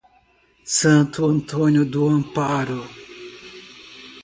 Santo 0.73 1.27
Antônio 1.29 1.85
do 1.85 2.07
Amparo 2.09 2.83